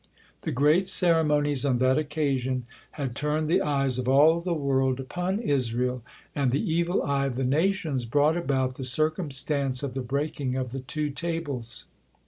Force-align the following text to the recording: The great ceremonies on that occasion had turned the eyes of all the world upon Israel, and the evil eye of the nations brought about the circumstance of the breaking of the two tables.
The 0.41 0.51
great 0.51 0.87
ceremonies 0.87 1.63
on 1.63 1.77
that 1.77 1.99
occasion 1.99 2.65
had 2.93 3.15
turned 3.15 3.45
the 3.47 3.61
eyes 3.61 3.99
of 3.99 4.09
all 4.09 4.41
the 4.41 4.51
world 4.55 4.99
upon 4.99 5.37
Israel, 5.39 6.01
and 6.33 6.49
the 6.49 6.71
evil 6.73 7.03
eye 7.03 7.27
of 7.27 7.35
the 7.35 7.43
nations 7.45 8.05
brought 8.05 8.35
about 8.35 8.77
the 8.77 8.83
circumstance 8.83 9.83
of 9.83 9.93
the 9.93 10.01
breaking 10.01 10.55
of 10.55 10.71
the 10.71 10.79
two 10.79 11.11
tables. 11.11 11.85